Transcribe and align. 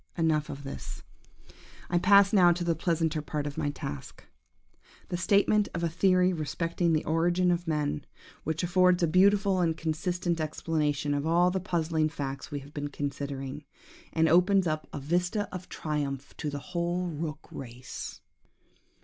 "Enough 0.17 0.49
of 0.49 0.63
this. 0.63 1.03
I 1.87 1.99
pass 1.99 2.33
now 2.33 2.51
to 2.53 2.63
the 2.63 2.73
pleasanter 2.73 3.21
part 3.21 3.45
of 3.45 3.55
my 3.55 3.69
task! 3.69 4.23
The 5.09 5.15
statement 5.17 5.69
of 5.75 5.83
a 5.83 5.89
theory 5.89 6.33
respecting 6.33 6.91
the 6.91 7.05
origin 7.05 7.51
of 7.51 7.67
men, 7.67 8.07
which 8.43 8.63
affords 8.63 9.03
a 9.03 9.07
beautiful 9.07 9.59
and 9.59 9.77
consistent 9.77 10.41
explanation 10.41 11.13
of 11.13 11.27
all 11.27 11.51
the 11.51 11.59
puzzling 11.59 12.09
facts 12.09 12.49
we 12.49 12.61
have 12.61 12.73
been 12.73 12.87
considering, 12.87 13.63
and 14.11 14.27
opens 14.27 14.65
up 14.65 14.87
a 14.91 14.99
vista 14.99 15.47
of 15.53 15.69
triumph 15.69 16.35
to 16.37 16.49
the 16.49 16.57
whole 16.73 17.05
rook 17.05 17.47
race!" 17.51 18.21